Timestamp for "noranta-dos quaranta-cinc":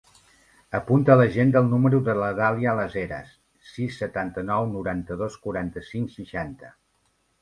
4.75-6.13